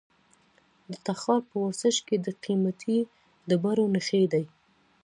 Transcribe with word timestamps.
د 0.91 0.93
تخار 1.05 1.41
په 1.49 1.55
ورسج 1.63 1.95
کې 2.07 2.15
د 2.25 2.27
قیمتي 2.43 2.97
ډبرو 3.49 3.85
نښې 3.93 4.23
دي. 4.33 4.45